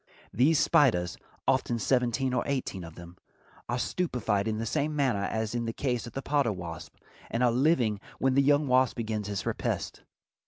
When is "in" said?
4.47-4.57, 5.53-5.65